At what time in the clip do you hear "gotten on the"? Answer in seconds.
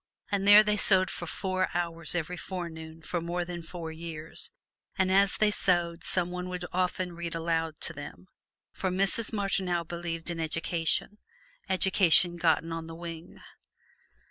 12.37-12.95